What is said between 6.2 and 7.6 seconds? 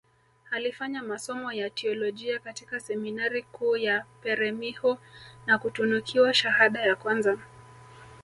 shahada ya kwanza